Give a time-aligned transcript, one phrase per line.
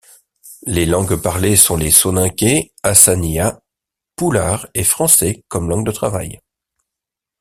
[0.65, 3.61] Les langues parlées sont les Soninkés, Hassaniya,
[4.15, 6.41] Poular et Français comme langue de travail.